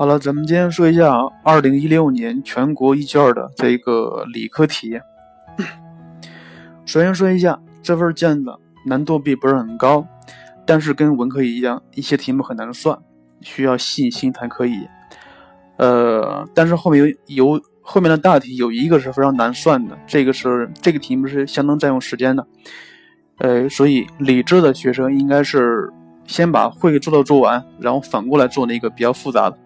[0.00, 4.98] 好了，咱们今天说一下二零一六年全国一卷的这个理科题。
[6.86, 8.50] 首先说一下这份卷子
[8.86, 10.02] 难度并不是很高，
[10.64, 12.98] 但是跟文科一样，一些题目很难算，
[13.42, 14.88] 需要细心才可以。
[15.76, 22.46] 呃，但是后面有有后面的大题有一个是非常难算的，这个是这个题目是相当占用时间的。
[23.36, 25.92] 呃，所以理智的学生应该是
[26.26, 29.58] 先把会做的做完，然后反过来做那个比较复杂的。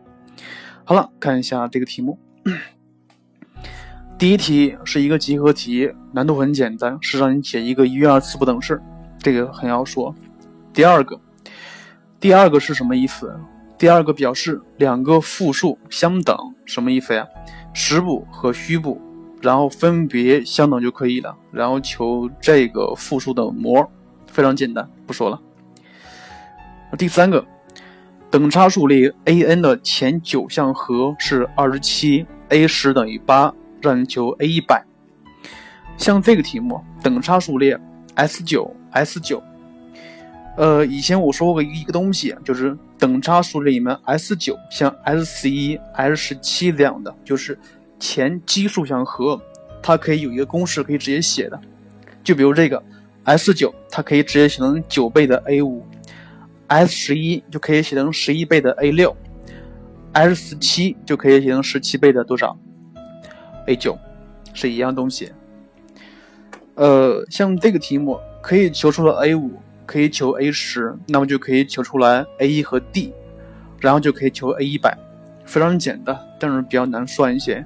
[0.86, 2.18] 好了，看一下这个题目。
[4.18, 8.78] 第一题是一个集合题，难度很简单，是让你解一个一元二次不等式，
[9.18, 10.14] 这个很要说。
[10.74, 11.18] 第二个，
[12.20, 13.34] 第二个是什么意思？
[13.78, 17.26] 第二个表示两个复数相等，什么意思呀？
[17.72, 19.00] 实部和虚部，
[19.40, 23.90] 然后分别相等就可以了，然后求这个复数的模，
[24.26, 25.40] 非常简单，不说了。
[26.98, 27.42] 第三个。
[28.34, 34.84] 等差数列 a n 的前九项和是二十七，a 十等于八，让你求 a 一百。
[35.96, 37.78] 像这个题目，等差数列
[38.16, 39.40] s 九 s 九，
[40.56, 47.56] 呃，以前我说过一个东西，就是等差数列里面 s 九像 s 十一、s 十七这样的，就是
[48.00, 49.40] 前奇数项和，
[49.80, 51.60] 它可以有一个公式可以直接写的，
[52.24, 52.82] 就比如这个
[53.22, 55.86] s 九，它可以直接写成九倍的 a 五。
[56.68, 59.14] S 十一就可以写成十一倍的 a 六
[60.12, 62.56] ，s 十七就可以写成十七倍的多少
[63.66, 63.98] ？a 九，
[64.54, 65.30] 是一样东西。
[66.74, 73.12] 呃，像这个题目可以求出了 a 五，可以求 a 十，那么就可以求出来 a 一和 d，
[73.78, 74.96] 然后就可以求 a 一百，
[75.44, 77.64] 非常简单，但是比较难算一些。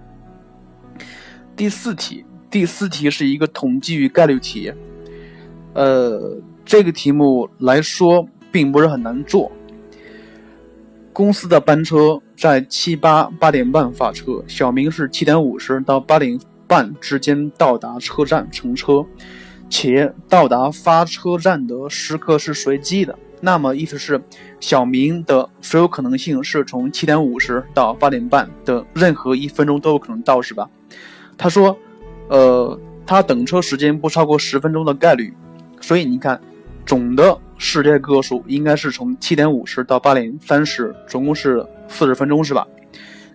[1.55, 4.73] 第四题，第四题是一个统计与概率题。
[5.75, 8.29] 呃，这个题目来说。
[8.59, 9.53] 并不是很难做。
[11.13, 16.37] 公司的班车在七八八点半发车，小明是七点五十到八点
[16.67, 19.07] 半之间到达车站乘车，
[19.71, 23.17] 且到达发车站的时刻是随机的。
[23.41, 24.21] 那么意思是，
[24.59, 30.69] 小明的所有可能性是从七点五十到八点半的任何一分钟都有可能到，是吧？
[31.37, 31.79] 他说，
[32.27, 32.77] 呃，
[33.07, 35.33] 他等车时间不超过十分钟的概率。
[35.81, 36.41] 所以你看，
[36.85, 37.39] 总的。
[37.61, 42.67] 世界个数应该是从七点五十到八点三十，总共是四十分钟，是吧？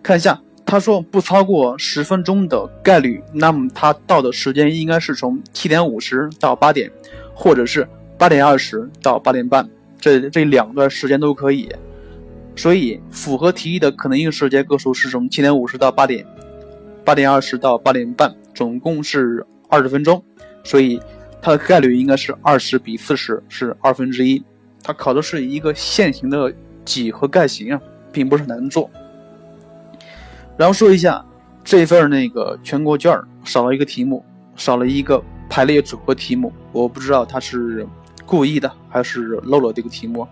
[0.02, 6.90] 看一下，他说不超过十分钟的概率，那么他到的时间应该是从七点五十到八点，
[7.36, 9.70] 或者是八点二十到八点半，
[10.00, 11.70] 这这两段时间都可以。
[12.56, 16.26] 所以符合题意的可能性世界个数是从七点五十到八点，
[17.04, 20.24] 八点二十到八点半，总共是二十分钟，
[20.64, 21.00] 所以。
[21.46, 24.42] 它的概率应该是二十比四十，是二分之一。
[24.82, 26.54] 它考的是一个线形的
[26.86, 27.82] 几何概型啊，
[28.14, 28.90] 并不是难做。
[30.56, 31.24] 然后说一下
[31.62, 34.24] 这份那个全国卷少了一个题目，
[34.56, 36.50] 少了一个排列组合题目。
[36.72, 37.86] 我不知道他是
[38.26, 40.26] 故意的还是漏了这个题目。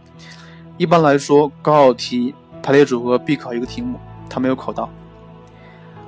[0.78, 2.34] 一般来说，高考题
[2.64, 4.00] 排列组合必考一个题目，
[4.30, 4.90] 他没有考到。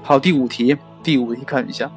[0.01, 1.91] 好，第五题，第五题看一下。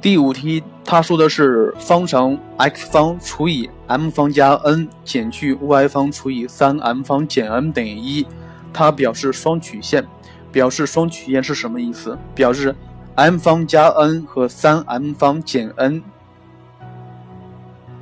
[0.00, 8.26] 第五题，他说的是方程 x 方除以 m 方加 n 减去 y 方除以 3m 方减 n 等于一，
[8.72, 10.06] 它表示双曲线。
[10.50, 12.18] 表示双曲线是什么意思？
[12.34, 12.74] 表示
[13.14, 16.02] m 方加 n 和 3m 方减 n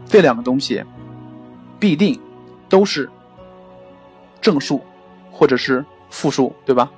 [0.06, 0.82] 这两个东西
[1.80, 2.18] 必定
[2.68, 3.10] 都是
[4.40, 4.80] 正数
[5.32, 6.90] 或者是负数，对吧？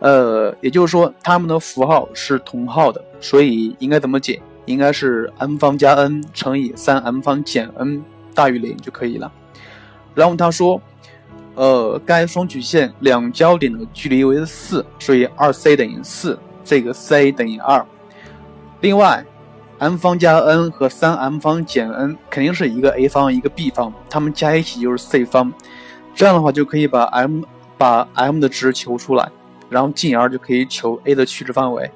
[0.00, 4.40] 呃，也就是说，它们的符号是同号的，所以应该怎么解？
[4.66, 8.04] 应该是 m 方加 n 乘以 3m 方减 n
[8.34, 9.32] 大于零就可以了。
[10.14, 10.80] 然后他说，
[11.54, 17.84] 呃，该双曲线两交点的距离为四，所以 2c 等于四，这个 c 等于二。
[18.82, 19.24] 另外
[19.78, 25.52] ，m 方加 n 和 3m 方减 n 肯定是一个 a 方一个 b 方，它们加一起就是 c 方。
[26.14, 27.42] 这样的话就可以把 m
[27.78, 29.30] 把 m 的值求出来。
[29.68, 31.90] 然后进而就可以求 a 的取值范围。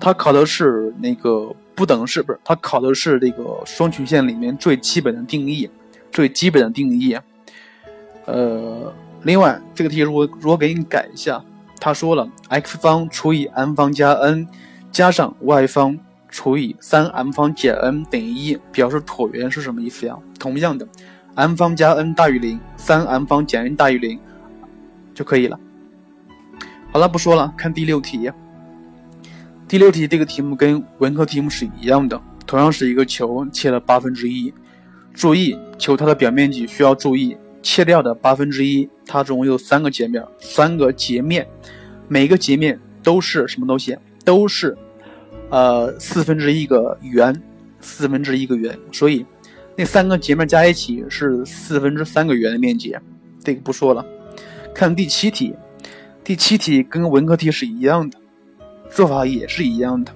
[0.00, 2.38] 它考的是那个不等式，不是？
[2.44, 5.70] 它考的是这个双曲线里面最基本的定义，
[6.10, 7.16] 最基本的定义。
[8.26, 8.92] 呃，
[9.22, 11.42] 另外这个题如果如果给你改一下，
[11.80, 14.46] 他说了 x 方除以 m 方加 n
[14.90, 15.98] 加上 y 方
[16.28, 20.16] 除以 3m 方减 n 等于一，表示椭圆是什么意思呀？
[20.38, 20.86] 同样的
[21.34, 24.18] ，m 方加 n 大于零，3m 方减 n 大于零
[25.14, 25.58] 就可以了。
[26.94, 28.30] 好了，不说了，看第六题。
[29.66, 34.54] 第六题这个题目跟文科题目是一样的，同样是一个球切了八分之一。
[35.12, 41.44] 注意，求它的表面积需要注意，切掉的八分之一，它总共有三个截面，三个截面，
[42.06, 43.98] 每个截面都是什么东西？
[44.24, 44.78] 都是
[45.50, 47.42] 呃四分之一个圆，
[47.80, 49.26] 四分之一个圆，所以
[49.76, 52.96] 那三个截面加一起是四分之三个圆的面积。
[53.42, 54.06] 这个不说了，
[54.72, 55.56] 看第七题，
[56.24, 58.18] 第七题跟文科题是一样的，
[58.90, 60.12] 做法也是一样的，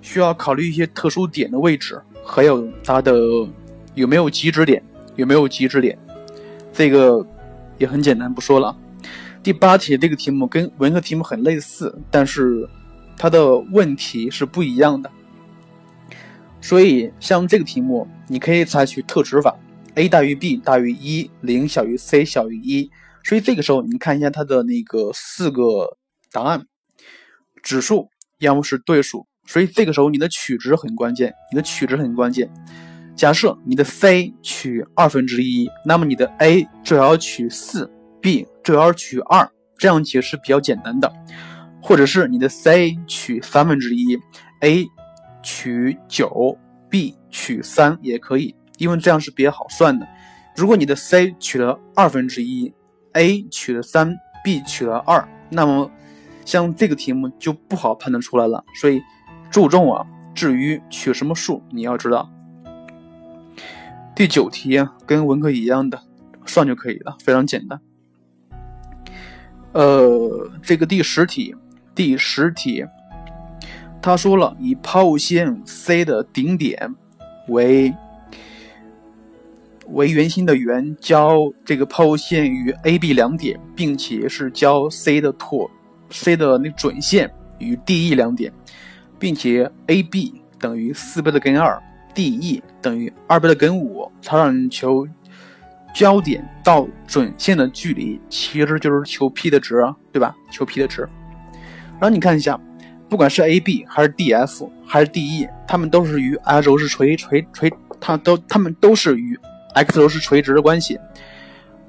[0.00, 3.12] 需要考虑一些特殊点的位置，还有它的
[3.94, 4.80] 有没有极值点，
[5.16, 5.98] 有没有极值点，
[6.72, 7.26] 这个
[7.78, 8.76] 也很简单，不说了。
[9.42, 12.68] 第八题这个题目跟文科题目很类似，但是
[13.16, 15.10] 它的问题是不一样的，
[16.60, 19.52] 所以像这个题目，你可以采取特指法。
[19.96, 22.88] a 大于 b 大于一，零小于 c 小于一，
[23.28, 25.98] 所以这个时候你看一下它的那个四个
[26.32, 26.64] 答案，
[27.62, 28.08] 指数
[28.38, 32.50] 要么是对数，所以这个时候你的取值很关键，你的取值很关键。
[33.14, 37.90] 假设你的 c 取二分之一，那么你的 a 就要取四
[38.22, 39.46] ，b 就要取二，
[39.76, 41.12] 这样解是比较简单的。
[41.82, 44.18] 或者是你的 c 取三分之一
[44.62, 44.86] ，a
[45.42, 46.56] 取九
[46.88, 48.54] ，b 取三也可以。
[48.78, 50.06] 因为这样是比较好算的。
[50.56, 52.72] 如果你的 c 取了二分之一
[53.12, 54.14] ，a 取了三
[54.44, 55.90] ，b 取了二，那么
[56.44, 58.64] 像这个题目就不好判断出来了。
[58.74, 59.00] 所以
[59.50, 62.30] 注重啊，至于取什么数，你要知道。
[64.14, 66.02] 第九题，跟文科一样的，
[66.44, 67.80] 算就可以了，非常简单。
[69.72, 71.54] 呃，这个第十题，
[71.94, 72.84] 第十题，
[74.02, 76.94] 他说了，以抛物线 C 的顶点
[77.48, 77.94] 为。
[79.92, 85.68] 为圆心的圆交这个抛物线与 AB 两点，并且是交 C 的椭
[86.10, 88.52] C 的那准线与 DE 两点，
[89.18, 91.80] 并且 AB 等于四倍的根二
[92.14, 94.10] ，DE 等于二倍的根五。
[94.22, 95.06] 它让你求
[95.94, 99.82] 交点到准线的距离，其实就是求 P 的值，
[100.12, 100.34] 对吧？
[100.50, 101.08] 求 P 的值。
[101.92, 102.60] 然后你看一下，
[103.08, 109.38] 不管是 AB 还是 DF 还是 DE，它们都是与 x 轴是垂垂垂，它都它们都是与。
[109.84, 110.98] X 轴是垂直的关系，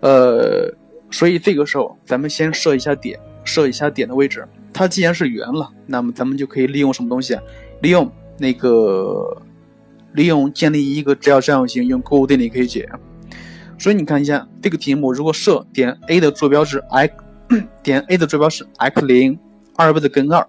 [0.02, 0.72] 呃，
[1.10, 4.48] 所以这个时候咱们先设一下点，设一下点的位置。
[4.72, 7.36] 它既然是圆了，那么咱们就可以利用什么东西？
[7.82, 9.42] 利用那个，
[10.14, 12.88] 利用建立一个直角三角形，用勾股定理可以解。
[13.80, 17.14] 所以你看一下这个题目，如果设点 A 的坐标是 x，
[17.82, 19.40] 点 A 的坐标是 x 零
[19.76, 20.46] 二倍的根二，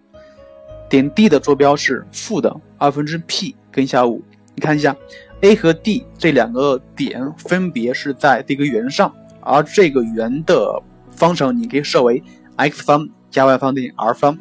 [0.91, 4.23] 点 D 的坐标是负的二分之 P 根下五。
[4.55, 4.95] 你看一下。
[5.43, 12.23] A 和 D 这两个点分别是在这个圆上，而这个圆的方程你可以设为
[12.57, 14.37] x 方加 y 方等于 r 方。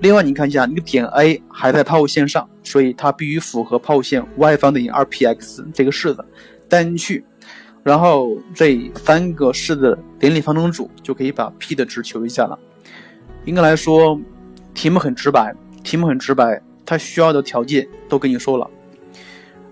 [0.00, 6.24] 另外，你看一下，那个点 A 还在抛物线上，所以它必须符合抛物线 y 方等于 2px 这个式子，
[6.68, 7.24] 带进去，
[7.82, 12.58] 然后这三个式的联立方程组就可以把 P 的值求一下了。
[13.44, 14.18] 应该来说，
[14.72, 18.68] 题目很直白，题目很直白，它需要的条件都跟你说了。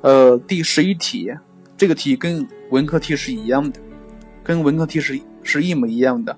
[0.03, 1.31] 呃，第十一题，
[1.77, 3.79] 这个题跟文科题是一样的，
[4.43, 6.35] 跟文科题是是一模一样的，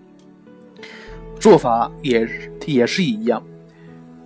[1.38, 2.28] 做法也
[2.66, 3.40] 也是一样。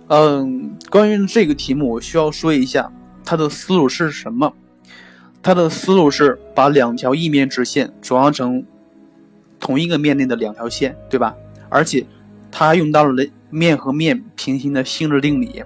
[0.07, 2.91] 嗯，关于这个题目，我需要说一下
[3.23, 4.51] 它的思路是什么。
[5.43, 8.65] 它的思路是把两条异面直线转化成
[9.59, 11.35] 同一个面内的两条线，对吧？
[11.69, 12.03] 而且
[12.51, 15.63] 它用到了面和面平行的性质定理，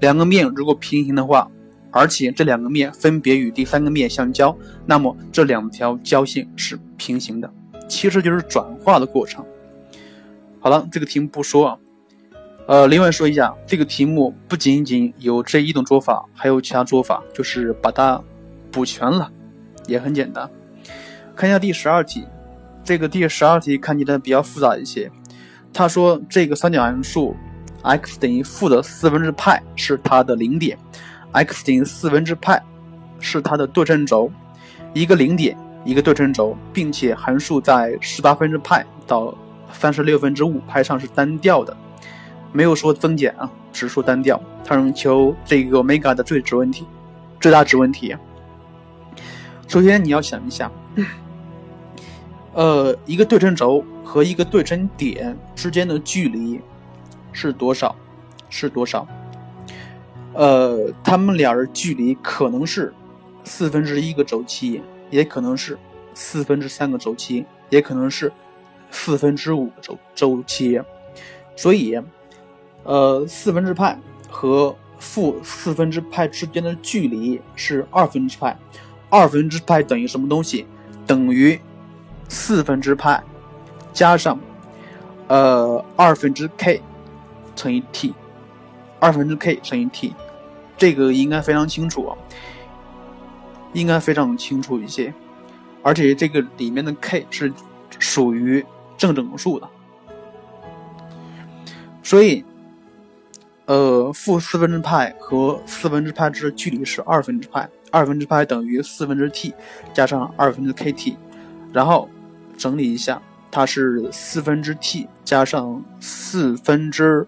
[0.00, 1.50] 两个面如果平行的话。
[1.96, 7.50] 而且这两个面分别与第三个面相交，那么这两条交线是平行的，
[7.88, 9.42] 其实就是转化的过程。
[10.60, 11.78] 好了，这个题目不说啊，
[12.66, 18.22] 呃，另外说一下，这个题目不仅仅有这一种做法，还有其他做法，就是把它
[18.70, 19.32] 补全了，
[19.86, 20.50] 也很简单。
[21.34, 22.26] 看一下第十二题，
[22.84, 25.10] 这个第十二题看起来比较复杂一些。
[25.72, 27.34] 他说这个三角函数
[27.82, 30.76] x 等于负的四分之派是它的零点。
[31.36, 32.62] X 等于四分之派
[33.20, 34.30] 是它的对称轴，
[34.94, 39.34] 一个零点，一个对称轴，并且函数在十八分之派到
[39.72, 41.76] 三十六分之五派上是单调的，
[42.52, 44.40] 没有说增减啊，只说单调。
[44.64, 46.86] 它让求这个 omega 的最值问题，
[47.38, 48.16] 最大值问题。
[49.68, 50.70] 首先你要想一下，
[52.54, 56.60] 呃，一个对称轴和一个对称点之间的距离
[57.32, 57.94] 是多少？
[58.48, 59.06] 是多少？
[60.36, 62.92] 呃，他们俩人距离可能是
[63.42, 65.78] 四分之一个周期，也可能是
[66.12, 68.30] 四分之三个周期，也可能是
[68.90, 70.80] 四分之五个周周期。
[71.56, 71.98] 所以，
[72.84, 78.54] 呃，四分之派和负四分之派之间的距离是二分之派。
[79.08, 80.66] 二分之派等于什么东西？
[81.06, 81.58] 等于
[82.28, 83.22] 四分之派
[83.92, 84.38] 加上
[85.28, 86.82] 呃二分之 k
[87.54, 88.12] 乘以 t，
[88.98, 90.12] 二分之 k 乘以 t，
[90.76, 92.16] 这个应该非常清楚啊，
[93.72, 95.12] 应该非常清楚一些，
[95.82, 97.52] 而且这个里面的 k 是
[97.98, 98.64] 属于
[98.96, 99.68] 正整数的，
[102.02, 102.44] 所以。
[103.68, 109.52] 呃，负四分之派和四分之派之距离是二分之派，二分之派等于四分之 t
[109.92, 111.16] 加上二分之 kt，
[111.72, 112.08] 然后
[112.56, 117.26] 整理一下，它是四分之 t 加上四分之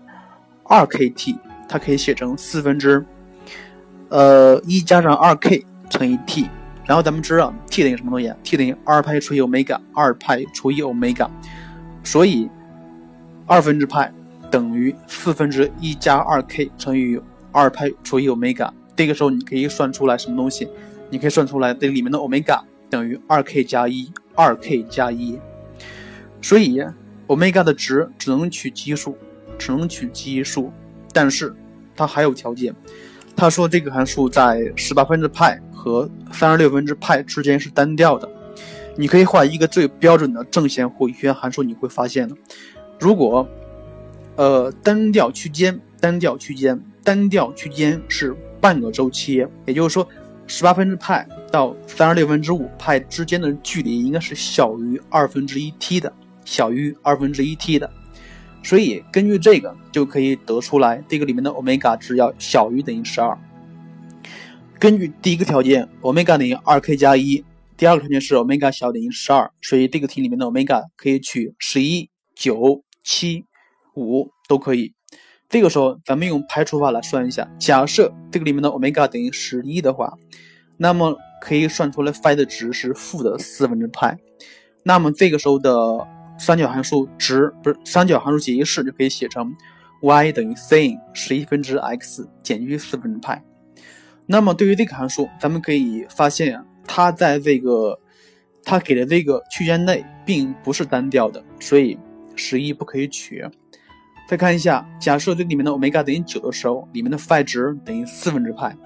[0.62, 1.36] 二 kt，
[1.68, 3.04] 它可以写成四分之
[4.08, 6.46] 呃一加上二 k 乘以 t，
[6.84, 11.30] 然后咱们知道 t 等于什么东西？t 等于二派除以欧米伽，二派除以欧米伽，
[12.02, 12.48] 所以
[13.46, 14.12] 二分之派。
[14.50, 17.20] 等于四分之一加二 k 乘以
[17.52, 20.66] 二派除以欧米伽，这个时候你可以算出来什么东西？
[21.10, 25.38] 你可以算出来这里面的欧米伽等于二 k 加一，二 k 加一。
[26.40, 26.80] 所以
[27.26, 29.18] 欧米伽的值只能取奇数，
[29.58, 30.72] 只能取奇数。
[31.12, 31.54] 但是
[31.94, 32.74] 它还有条件，
[33.38, 38.28] 他说这个函数在十八分之派和三十六分之派之间是单调的。
[38.96, 42.28] 你可以画一个最标准的正弦或余弦函数，你会发现，
[42.98, 43.48] 如果
[44.34, 50.08] 呃，单调区间，单调区间，单调区间是半个周期，也就是说，
[50.48, 56.12] 十八分之派到三十六分之五派之间的距离应该是小于二分之一 t 的，
[56.44, 57.88] 小于二分之一 t 的。
[58.62, 63.38] 所以根据这个就可以得出来，这个里面的欧米伽值要小于等于十二。
[64.78, 67.42] 根据第一个条件，欧米伽等于二 k 加一；
[67.76, 73.44] 第二个条件是欧米伽小于等于十二，所以这个题里面的欧米伽可以取十一、九、七。
[74.00, 74.94] 五都可以，
[75.48, 77.50] 这个时候咱们用排除法来算一下。
[77.58, 80.16] 假设这个里面的欧米伽等于十一的话，
[80.76, 84.16] 那么可以算出来 phi 的值是负的四分之派。
[84.84, 86.06] 那么这个时候的
[86.38, 89.54] 三角函数值不是三角函数解析式就可以写成
[90.02, 93.42] y 等于 sin 十一分之 x 减去四分之派。
[94.26, 97.98] 那么对于这个函数，咱们可以发现它在这个
[98.62, 101.98] 它给的这个区间内并不是单调的，所以
[102.36, 103.44] 十一不可以取。
[104.28, 108.76] 再看一下，假设这里面的欧米伽等于九的时候，里面的 phi 值等于四分之派，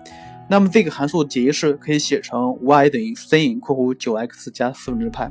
[0.49, 5.29] 那么这个函数解析式可以写成 y 等于 sin 括弧九 x 加四分之派。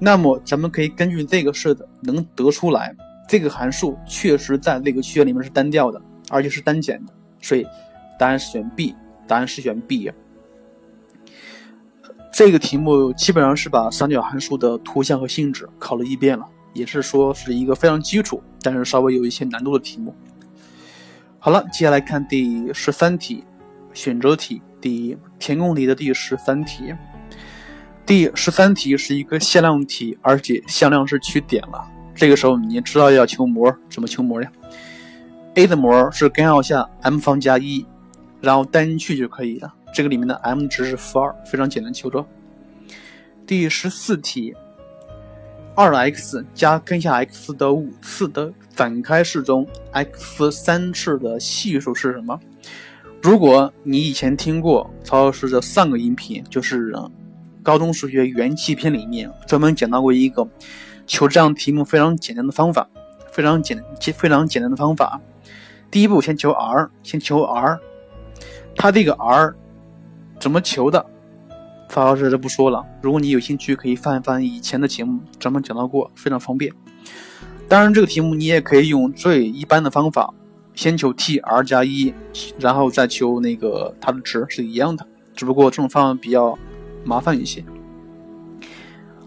[0.00, 2.96] 那么咱们可以根据这个式子能得出来，
[3.28, 7.12] 这个函数确实在这个区间里面是单调的，而且是单减的。
[7.40, 7.66] 所以
[8.18, 8.94] 答案是选 B，
[9.28, 10.10] 答案是选 B。
[12.32, 16.46] 这个题目基本上是把三角函数的图像和性质考了一遍了。
[16.72, 20.14] 也是说是一个非常基础，但是稍微有一些难度的题目。
[21.40, 23.42] 好了，接下来看第十三题，
[23.92, 26.94] 选择题，第填空题的第十三题。
[28.10, 31.88] 第十三题是一个向量题，而且向量是取点了。
[32.12, 34.50] 这个时候你知道要求模，怎么求模呀
[35.54, 37.86] ？a 的模是根号下 m 方加一，
[38.40, 39.72] 然后单去就可以了。
[39.94, 42.26] 这个里面的 m 值是负二，非常简单求着。
[43.46, 44.52] 第十四题。
[45.76, 52.36] 二 x 加根下 x 的五次的展开式中，x 三次的系数是什么？
[53.22, 56.92] 如果你以前听过曹老师的上个音频，就是
[57.62, 60.48] 高中数学元气篇里面专门讲到过一个
[61.06, 62.88] 求这样题目非常简单的方法，
[63.32, 63.82] 非常简
[64.14, 65.20] 非常简单的方法。
[65.90, 67.78] 第一步先求 r，先求 r，
[68.76, 69.54] 它这个 r
[70.38, 71.04] 怎么求的？
[71.88, 72.86] 曹老师就不说了。
[73.02, 76.72] 如果你有兴趣，可以翻一翻以前的节目，专门讲到过，非常方便。
[77.68, 80.32] 当然，这个题目你也可以用最一般的方法，
[80.72, 82.14] 先求 t r 加一，
[82.60, 86.56] 然后再求那个它的值是一样的，只不过这种方法比较
[87.04, 87.64] 麻烦一些。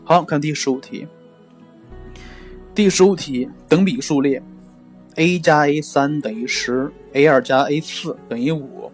[0.04, 1.08] 好看第十五题。
[2.76, 4.42] 第十五题，等比数列
[5.16, 8.92] ，a 加 a 三等于十，a 二加 a 四等于五，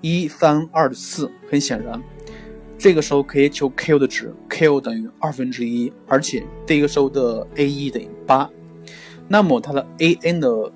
[0.00, 1.30] 一三二四。
[1.48, 2.02] 很显然。
[2.76, 8.50] 这个时候可以求 q 的值，q 等于二分之一，而且这个时候的 a 一等于八，
[9.28, 10.72] 那么它的 a n 的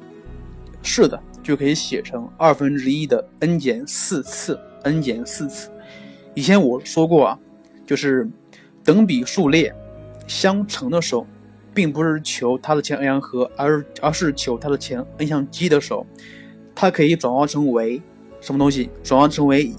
[0.83, 5.71] 式的就可以写成二分之一的 n 减四次，n 减四次。
[6.35, 7.39] 以前我说过啊，
[7.87, 8.29] 就是
[8.83, 9.75] 等比数列
[10.27, 11.27] 相乘的时候，
[11.73, 16.07] 并不是求它的前 n 项和，而而是求它的前 n 项积的时候，
[16.75, 18.01] 它可以转化成为
[18.41, 18.91] 什么东西？
[19.03, 19.73] 转化成为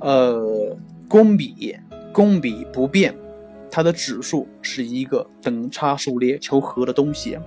[0.00, 0.76] 呃。
[1.08, 1.76] 公比
[2.10, 3.14] 公比不变，
[3.70, 7.38] 它的指数是一个等差数列求和的东西，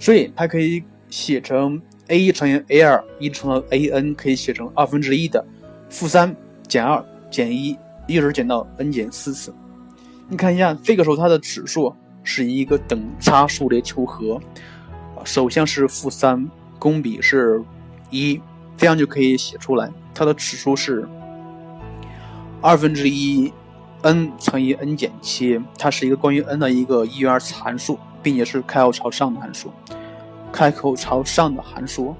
[0.00, 5.46] 所以它可以写成 a 一乘以 a 二一乘到 a n，可以写成二分之一的
[5.88, 6.34] 负三
[6.66, 9.54] 减二减一，一直减到 n 减四次。
[10.28, 14.40] 你看一下，这个时候它的指数是一个等差数列求和，
[15.24, 17.62] 首先是负三，公比是
[18.10, 18.40] 一，
[18.76, 21.06] 这样就可以写出来，它的指数是
[22.60, 23.52] 二分之一
[24.02, 29.70] n 乘以 n 减七，它是一个关于 n 的一个一元二次函数，并且是开口朝上的函数，
[30.50, 32.16] 开口朝上的函数。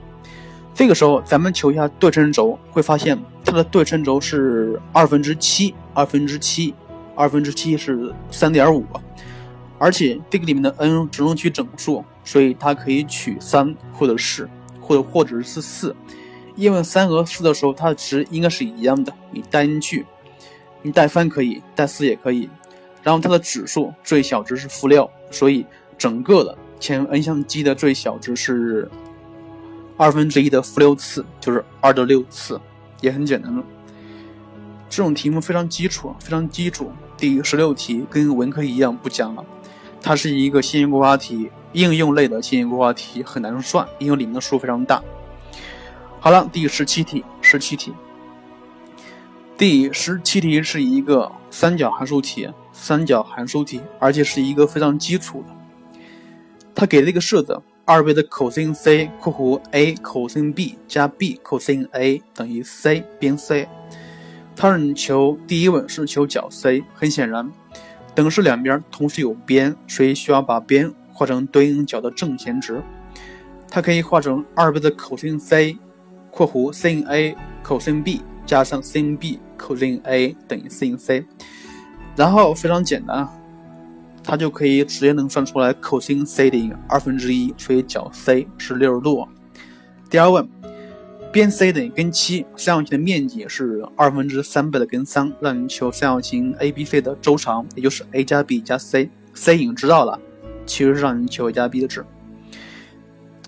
[0.75, 6.75] 这个时候，咱们求一下对称轴，会发现它的对称轴是二分之七，二分之七，
[7.15, 8.83] 二分之七是三点五，
[9.79, 14.49] 而且这个里面的 n 只能取整数，所以它可以取三或者是
[14.81, 15.95] 或者或者是四，
[16.57, 20.07] 因为三和四的时候它的值应该是一样的，你带进去，
[20.81, 22.49] 你带三可以，带四也可以，
[23.03, 25.67] 然后它的指数最小值是负六，所以
[25.99, 28.91] 整个的前 n 项积的最小值是。
[29.97, 32.61] 二分之一的负六次就是二的六次，
[33.01, 33.63] 也很简单了。
[34.89, 36.91] 这种题目非常基础，非常基础。
[37.17, 39.45] 第十六题跟文科一样不讲了，
[40.01, 45.03] 它是一个线性规划题，应用类的线性规划题很难算，因为里面的数非常大。
[46.19, 47.93] 好了，第十七题，十七题，
[49.57, 55.55] 第十七题是一个三角函数题，三角函数题，而且是一个非常基础的。
[56.75, 57.61] 它给了一个式子。
[57.85, 63.69] 二倍的 cos C 括弧 a cos B 加 b cos A 等于 c 边 C，
[64.55, 67.51] 它让你求第一问是求角 C，很显然，
[68.15, 72.81] 等式两边同时有边，所以需要把边画成对应角的正弦值。
[73.69, 75.77] 它可以画成二倍的 cos C
[76.31, 81.27] 括弧 sin A cos B 加上 sin B cos A 等于 sin C，
[82.15, 83.29] 然后非常简单。
[84.25, 89.27] 它就可以直接能算出来 cos C 的二分之一，所以角 C 是六十度。
[90.09, 90.49] 第二问，
[91.33, 100.21] 边 C 等于根七，三角形的面积是二分之三倍的根三，让你求三角形 ABC 的周长，也就是 a 加 b 加 c，c 已经知道了，
[100.67, 102.05] 其实是让你求 a 加 b 的值。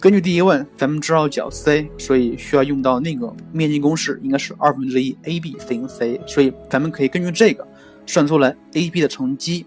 [0.01, 7.67] 根据第一问，咱们知道角 C，所以需要用到那个面积公式，应该是二分之一 AB sin C，所以咱们可以根据这个
[8.05, 9.65] 算出来 AB 的乘积。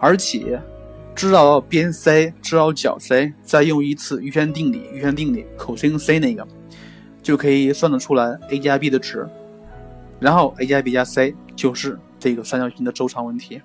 [0.00, 0.62] 而且
[1.14, 6.46] 知道边 C，知道角 C，再用一次余弦定理，余弦定理 cos C 那个
[7.20, 9.28] 就可以算得出来 a 加 b 的值，
[10.20, 13.60] 然后 a 加 b 加 c 就是这个三角形的周长问题。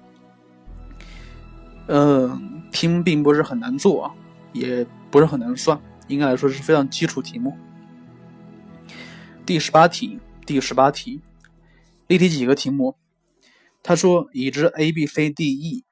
[1.88, 4.16] 嗯，题目并不是很难做啊，
[4.52, 7.56] 也不是很难算，应该来说是非常基础题目。
[9.46, 11.22] 第十八题，第十八题，
[12.08, 12.96] 例题几个题目？
[13.84, 15.84] 他说已知 a b c d e。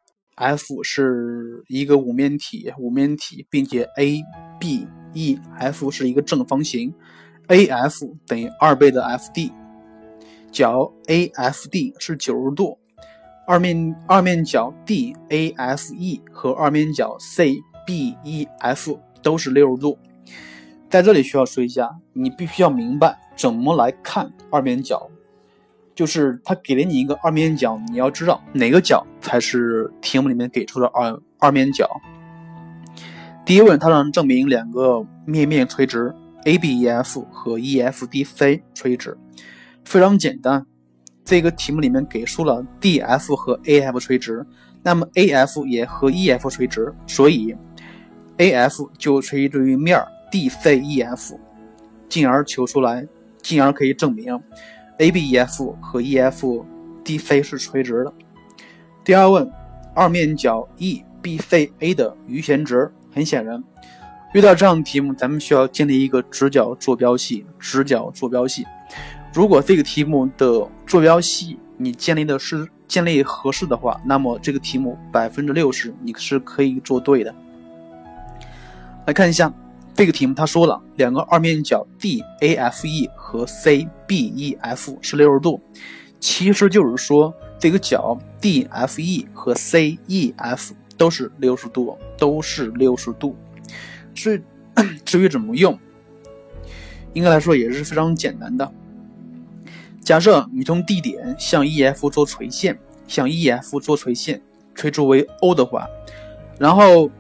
[0.42, 4.20] F 是一个五面体，五面体，并且 A、
[4.60, 6.92] B、E、F 是一个正方形
[7.48, 9.52] ，AF 等于二倍的 FD，
[10.52, 12.80] 角 AFD 是九十度，
[13.46, 20.00] 二面二面角 DAFE 和二面角 CBEF 都是六十度。
[20.90, 25.11] 在这里需要说一下，你必须要明白怎么来看二面角。
[25.94, 31.90] 就是他给了你一个二面角，你要知道哪个角才是题目里面给出的二二面角。
[33.46, 36.14] 第一问，他让证明两个面面垂直
[36.46, 39.18] ，ABEF 和 EFDC 垂直，
[39.84, 40.66] 非常简单。
[41.24, 44.46] 这个题目里面给出了 DF 和 AF 垂直，
[44.84, 47.56] 那么 AF 也和 EF 垂直，所以
[48.38, 50.00] AF 就垂直于面
[50.32, 51.38] DCEF，
[52.10, 53.08] 进而求出来，
[53.42, 54.40] 进而可以证明。
[55.02, 58.14] ABEF 和 EFDC 是垂直的。
[59.04, 59.52] 第二问，
[59.96, 63.64] 二面角 EBCA 的余弦值，很显然，
[64.32, 67.44] 遇到这样的题目，咱们需要建立一个直角坐标系。
[67.58, 68.64] 直角坐标系，
[69.34, 77.34] 如果这个题目的坐标系你建立的是建立合适的话，那么这个题目百分之六十你是可以做对的。
[79.08, 79.52] 来看一下。
[79.94, 85.62] 这个题目他说了，两个二面角 DAFE 和 CBEF 是六十度，
[86.20, 93.36] 其实就是说这个角 DFE 和 CEF 都是六十度，都是六十度。
[94.16, 94.44] 至于
[95.06, 95.78] 至于怎么用，
[97.14, 98.72] 应该来说也是非常简单的。
[100.00, 104.42] 假设你从 D 点向 EF 做垂线，向 EF 做垂线，
[104.74, 105.86] 垂直为 O 的话，
[106.58, 107.12] 然后。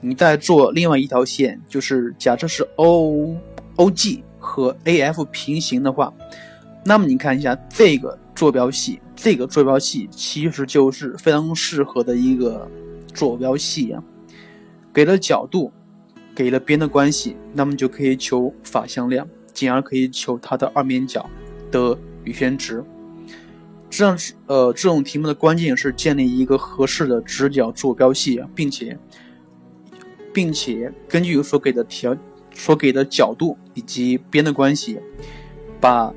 [0.00, 3.36] 你再做另外一条线，就是假设是 O
[3.76, 6.12] O G 和 A F 平行的话，
[6.84, 12.68] 那么你看一下这个坐标系，这个坐标系其实就是非常适合的一个
[13.12, 14.02] 坐标系啊。
[14.94, 15.72] 给了角度，
[16.34, 21.28] 给了边的关系，那么就可以求法向量，进而可以求它的二面角
[21.70, 22.82] 的余弦值。
[23.90, 28.98] 这样呃，这种题目的关键是建立一个合适的直角坐标系，并且
[30.38, 32.16] 并且根据所给的条
[32.54, 35.00] 所给的角度以及边的关系，
[35.80, 36.14] 把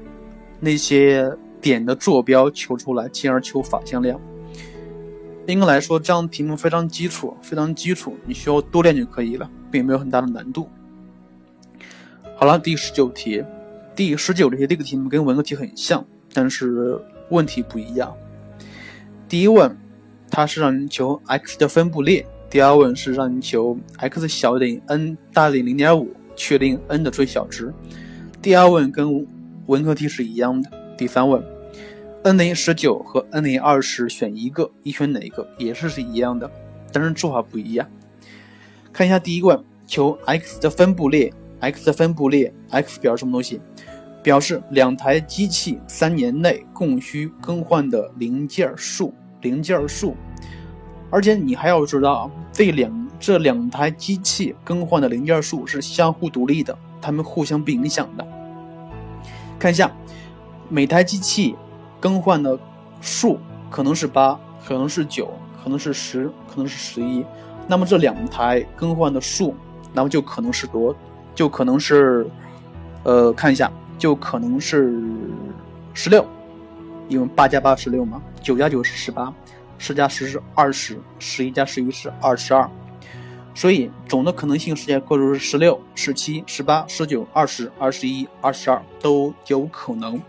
[0.59, 4.21] 那些点的坐标求出来，进而求法向量。
[5.47, 10.69] 应该来说，这样题目非常基础，非常基础，你需要多练就可以了，并没有很大的难度。
[12.35, 13.43] 好了，第十九题，
[13.95, 16.95] 第十九题这个题目跟文科题很像，但是
[17.29, 18.15] 问题不一样。
[19.27, 19.75] 第一问，
[20.29, 27.73] 它是让你求 x 的分布列；第二问是让你求 x 小于等于 n 大于零点五，确定 n 的最小值。
[28.41, 29.25] 第二问跟
[29.67, 30.69] 文科题是一样的。
[30.97, 31.41] 第三问。
[32.23, 36.51] n 等于十九和 n 等于二十，选一个，你选哪一个也是是一样的，
[36.91, 37.89] 但是做法不一样。
[38.91, 43.61] 看一下第一问，求 x 的分布列，x 的分布列，x 表示什么东西？
[44.21, 50.17] 表示两台机器三年内共需更换的零件数，零件数。
[51.11, 58.25] 而且你还要知道，这两这两台机器更换的零件数是相互独立的，它们互相不影响的。
[59.59, 59.91] 看一下
[60.67, 61.55] 每台机器。
[62.01, 62.57] 更换的
[62.99, 63.37] 数
[63.69, 65.31] 可能是八，可能是九，
[65.63, 67.23] 可能是十，可能是十一。
[67.67, 69.53] 那么这两台更换的数，
[69.93, 70.95] 那么就可能是多，
[71.35, 72.25] 就可能是，
[73.03, 74.99] 呃，看一下，就可能是
[75.93, 76.25] 十六，
[77.07, 79.31] 因为八加八十六嘛，九加九是十八，
[79.81, 82.69] 十加十是二十，十一加十一是二十二。
[83.55, 90.21] 所以总的可能性时间构数是十六、十七、十八、十九、二十、二十一、二十二都有可能。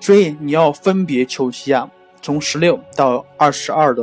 [0.00, 1.88] 所以你要分别求其啊，
[2.20, 4.02] 从十六到二十二的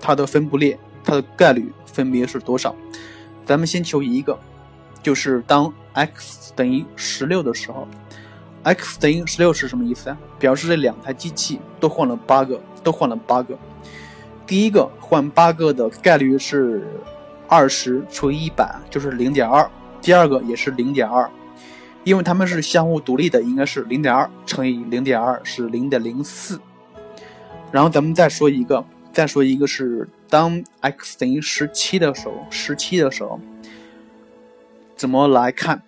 [0.00, 2.74] 它的分布列，它的概率分别是多少？
[3.46, 4.36] 咱们先求一个，
[5.00, 7.86] 就是当 x 等于十六的时候
[8.62, 10.18] ，x 等于十六是什么意思啊？
[10.38, 13.58] 表示这两台机器都换了八个，都换了八个。
[14.46, 16.86] 第一个换八个的概率是
[17.48, 19.68] 二十除以一百，就是零点二。
[20.02, 21.30] 第二个也是零点二。
[22.02, 26.58] 因为它们是相互独立的，应该是零点二乘以零点二是零点零四。
[27.70, 33.38] 然后咱们再说一个，再说一个是当 x 等于十七的时候，十七的时候
[34.96, 35.82] 怎么来看？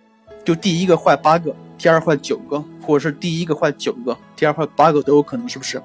[0.45, 5.83] 就第一个坏八个，第二坏九个，或者是第一个坏九个，第二坏八个都有可能，是不是？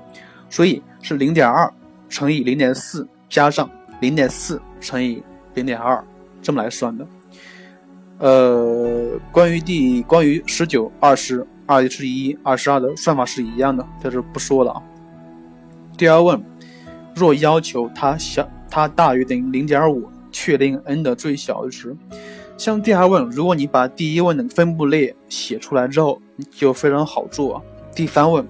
[0.49, 1.69] 所以是零点二
[2.09, 3.69] 乘以零点四加上
[4.01, 5.21] 零点四乘以
[5.55, 6.01] 零点二，
[6.41, 7.05] 这么来算的。
[8.19, 14.83] 呃，关于第关于十九、二十二十一、二十二的算法是一样的，在这不说了啊。
[15.97, 16.41] 第二问，
[17.13, 21.97] 若要求它小，它大于等于零点五，确定 n 的最小值。
[22.59, 27.63] 像第二问，如果你把第一问的分布列写出来之后，就非常好做。
[27.95, 28.45] 第三问，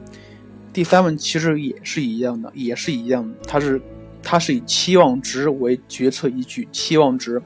[0.73, 3.81] 第三问其实也是一样的，也是一样的，它是
[4.23, 7.41] 它是以期望值为决策依据，期望值。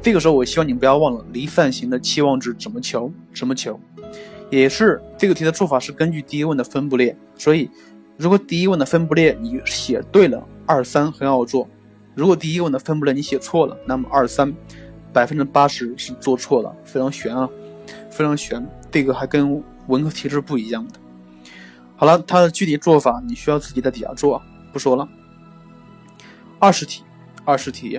[0.00, 3.10] 这个时候，我希望你不要忘了离散型的期望值怎么求？
[3.34, 3.78] 怎么求？
[4.48, 7.68] 也是这个题的做法是根据第一问的分布列，所以
[8.16, 11.66] 如果第一问的分布列你写对了，二三很好做；
[12.14, 14.54] 如果第一问的分布列你写错了，那么二三
[15.16, 17.48] 百分之八十是做错了，非常悬啊，
[18.10, 18.62] 非常悬。
[18.90, 21.00] 这个还跟文科题是不一样的。
[21.96, 24.42] 好了，它的具体做法你需要自己在底下做，
[24.74, 25.08] 不说了。
[26.58, 27.02] 二十题，
[27.46, 27.98] 二十题。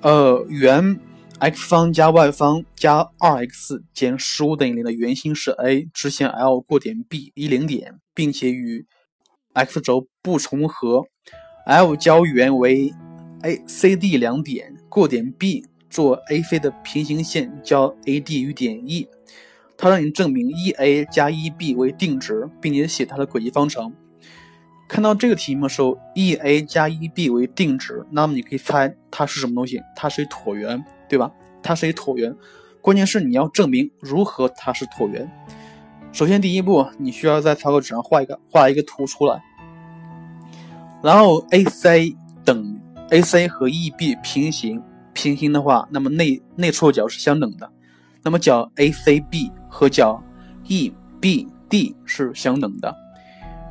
[0.00, 0.98] 呃，圆
[1.38, 8.84] x 方加 y 方加二 x 减十五等于零的圆心是 A，直线 L 过点 B 一零点，并且与
[9.52, 11.04] x 轴不重合。
[11.66, 12.92] L 交圆为
[13.44, 19.06] A、C、D 两点，过点 B 做 AC 的平行线，交 AD 与点 E。
[19.76, 23.92] 他让你证明 EA 加 EB 为定值，并且写它的轨迹方程。
[24.88, 29.80] 看到这个题目的时候，e a 加 e b 为定值，那么你可以猜它是什么东西？
[29.96, 31.30] 它是一椭圆，对吧？
[31.62, 32.34] 它是一椭圆。
[32.80, 35.30] 关键是你要证明如何它是椭圆。
[36.12, 39.42] 首先第一步，你需要在草稿纸上画一个画一个图出来，
[41.02, 42.14] 然后 ac
[43.10, 47.70] ac 和 eb 平行，平行的话，那么内内错角是相等的，
[48.22, 50.22] 那么角 acb 和角
[50.66, 52.94] ebd 是相等的。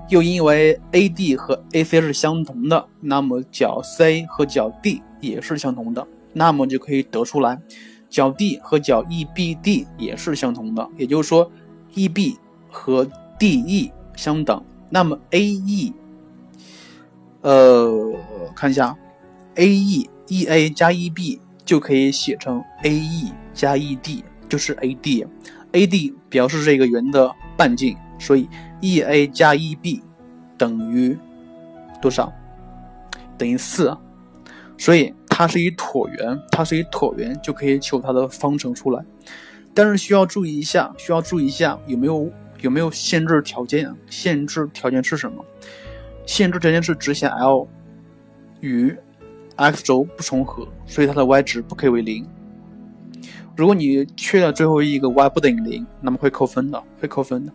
[0.10, 7.58] 又因为 AD 和 AC 是相同的，那么角 C 和角 D 也是相同的，那么就可以得出来，
[8.10, 10.88] 角 D 和角 EBD 也是相同的。
[10.98, 11.50] 也就是说
[11.96, 12.36] ，EB
[12.70, 15.94] 和 DE 相等，那么 AE，
[17.42, 18.14] 呃，
[18.54, 18.96] 看一下
[19.56, 28.48] ，AEEA 加 EB 就可以写成 AE 加 ED，就是 AD，AD 表示这个圆的半径，所以。
[28.84, 30.02] EA 加 EB
[30.58, 31.18] 等于
[32.02, 32.34] 多少？
[33.38, 33.98] 等于四。
[34.78, 39.02] 所以它是一椭圆，它是一椭圆，就可以求它的方程出来。
[39.74, 43.96] 但是需要注意一下，需要注意一下有没有有没有限制条件？
[44.10, 45.46] 限制条件是什么？
[46.26, 47.70] 限制条件是直线 L
[48.60, 48.94] 与
[49.56, 52.28] x 轴不重合，所以它的 y 值不可以为零。
[53.56, 57.52] 如果你缺了最后一个 y 不等于零，那么会扣分的，会扣分的。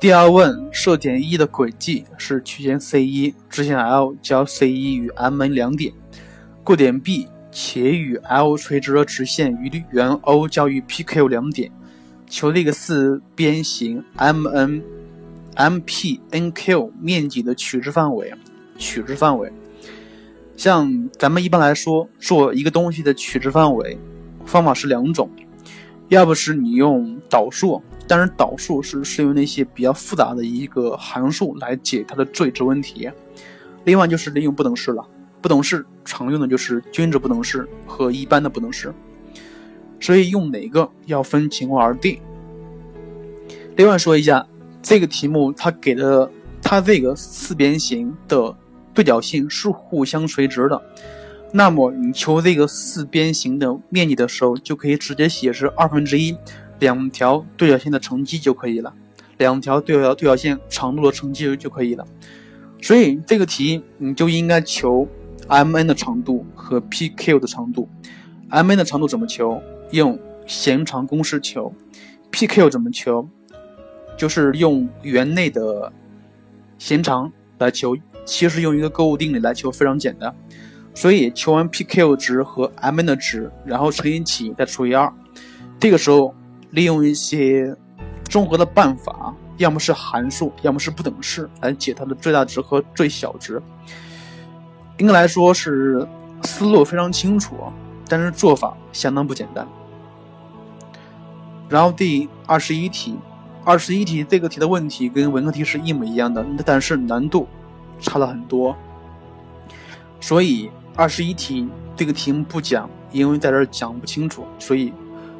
[0.00, 5.92] 第二问，设点一的轨迹是曲线 C 一，直线 L 交 C 一与 M N 两点，
[6.64, 11.70] 过点 B 且与 L 垂直的直线与圆 O 交于 P Q 两点，
[12.26, 14.82] 求这个四边形 M N
[15.54, 18.32] M P N Q 面积的取值范围。
[18.78, 19.52] 取值范围，
[20.60, 23.98] 像咱们一般来说做一个东西的取值范围，
[24.44, 25.30] 方法是两种，
[26.10, 27.82] 要不是你用导数。
[28.06, 33.10] 但是导数是是用那些比较复杂的一个函数来解它的最值问题，
[33.84, 35.02] 另外就是利用不等式了。
[35.40, 38.92] 不等式常用的就是均值不等式和一般的不等式，
[39.98, 42.20] 所以用哪个要分情况而定。
[43.76, 44.46] 另外说一下，
[44.82, 48.54] 这个题目它给的它这个四边形的
[49.00, 50.82] 对角线是互相垂直的，
[51.54, 56.36] 那么你求这个四边形的面积的时候，就可以直接写是二分之一。
[56.80, 58.92] 两条对角线的乘积就可以了，
[59.38, 62.06] 两条对角对角线长度的乘积就可以了。
[62.82, 65.08] 所以这个题你就应该求
[65.48, 67.88] M N 的长度和 P Q 的长度。
[68.50, 69.62] M N 的长度怎么求？
[69.92, 71.72] 用弦长公式求。
[72.30, 73.26] P Q 怎么求？
[74.18, 75.90] 就是用圆内的
[76.78, 77.96] 弦长来求。
[78.24, 80.34] 其实用一个勾股定理来求非常简单。
[80.94, 85.12] 所以求完 P Q 值和 M N 的值，然后乘以几再除以二，
[85.78, 86.34] 这个时候。
[86.72, 87.76] 利用一些
[88.28, 93.60] 综合的办法，要么是函数，要么是不等式来解它的最大值和最小值。
[94.98, 96.06] 应该来说是
[96.44, 97.56] 思路非常清楚，
[98.08, 99.66] 但是做法相当不简单。
[101.68, 103.18] 然后第二十一题，
[103.64, 107.48] 二十一题这个题的问题跟文科题是一模一样的，但是难度
[108.00, 108.76] 差了很多。
[110.20, 114.92] 所以二十一题这个题目不讲，因为在这儿讲不清楚，所以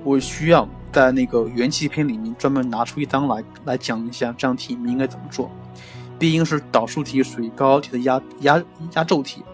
[0.05, 0.69] 我需要。
[0.93, 5.49] 在那个元气篇里面专门拿出一张来来讲一下这样题应该怎么做。
[6.19, 8.61] 毕竟是导数题，属于高考题的压压
[8.97, 9.45] 压轴题。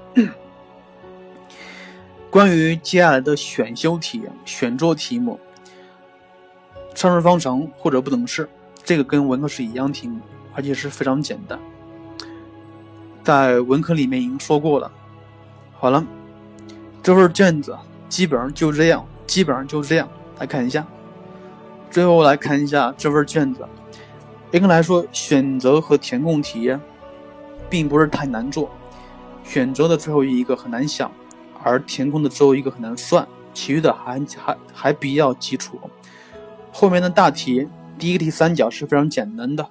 [2.30, 5.38] 关于接下来的选修题、选做题目，
[6.94, 8.48] 常数方程或者不等式，
[8.82, 10.18] 这个跟文科是一样题目，
[10.54, 11.58] 而且是非常简单。
[13.26, 14.88] 在文科里面已经说过了。
[15.76, 16.06] 好了，
[17.02, 17.76] 这份卷子
[18.08, 20.08] 基本上就这样，基本上就这样。
[20.38, 20.86] 来看一下。
[21.90, 23.66] 最后来看一下这份卷子，
[24.52, 26.72] 应该来说，选择和填空题
[27.68, 28.70] 并不是太难做。
[29.42, 31.10] 选择的最后一个很难想，
[31.64, 35.80] 而填空的最后一个很难算，其余的还还还比较基础。
[36.70, 37.66] 后面的大题，
[37.98, 39.66] 第一个题三角是非常简单的，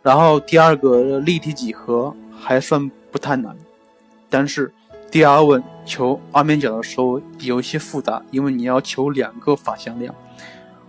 [0.00, 3.56] 然后第二个立体几何还算不太难，
[4.28, 4.70] 但是
[5.10, 10.14] 第二问求二面角的时候有一些复杂，因为你要求两个法向量。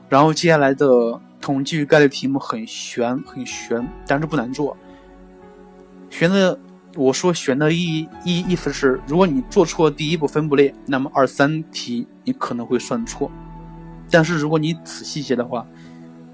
[0.10, 0.86] 然后接下来的
[1.40, 4.76] 统计与概率题目很悬，很悬，但是不难做。
[6.10, 6.60] 悬的，
[6.98, 13.32] 我说悬的意意意思是，如果你做错第一步分布列，那么二三题你可能会算错。
[14.12, 15.66] 但是如果你仔细些的话，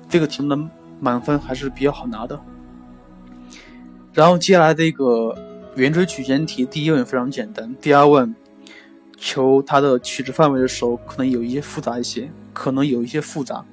[0.09, 2.41] 这个题目的满分还是比较好拿的。
[4.13, 5.35] 然后接下来这个
[5.75, 8.35] 圆锥曲线题，第一问非常简单，第二问
[9.17, 12.29] 求它的取值范围的时候，可能有一些复杂一些。
[12.53, 13.63] 可能有一些复杂，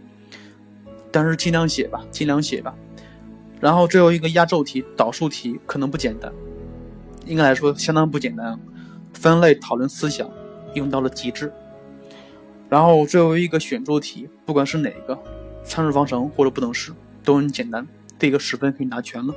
[1.11, 2.72] 但是尽量写吧，尽量写吧。
[3.61, 6.33] 然后最后一个压轴题，导数题可能不简单，
[7.27, 8.57] 应该来说相当不简单，
[9.12, 10.31] 分类讨论思想
[10.74, 11.53] 用到了极致。
[12.68, 15.18] 然后最后一个选做题，不管是哪一个，
[15.64, 16.92] 参数方程或者不等式
[17.24, 17.85] 都很简单，
[18.16, 19.35] 这个十分可以拿全了。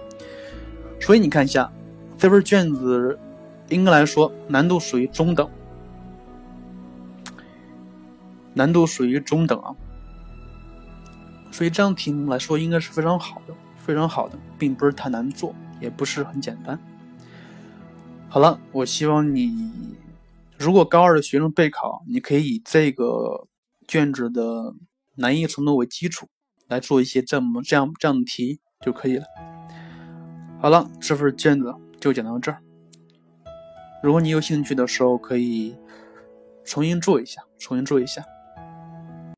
[1.01, 1.69] 所以你看一下
[2.17, 3.19] 这份卷子，
[3.69, 5.49] 应该来说难度属于中等。
[8.53, 9.73] 难度属于中等啊，
[11.51, 16.77] 所以这样题目来说应该是非常好的，非常好的，并不是太难做，也不是很简单。
[18.27, 19.95] 好了，我希望你
[20.57, 23.47] 如果高二的学生备考，你可以以这个
[23.87, 24.75] 卷子的
[25.15, 26.27] 难易程度为基础
[26.67, 29.25] 来做一些这么这样这样的题就可以了。
[30.61, 32.61] 好了，这份卷子就讲到这儿。
[34.03, 35.75] 如果你有兴趣的时候，可以
[36.63, 38.23] 重新做一下，重新做一下。